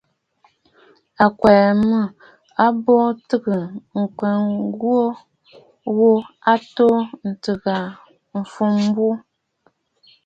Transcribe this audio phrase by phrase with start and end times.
[1.23, 2.11] À kwɛ̀ʼɛ mɔʼɔ
[2.65, 2.93] àbu
[3.27, 3.61] tɨgə̀
[4.01, 5.01] ŋ̀kɔʼɔ ŋwò
[5.95, 6.09] ghu
[6.51, 6.87] atu
[7.29, 7.75] ntɨgə
[8.39, 9.15] mfuʼu buu.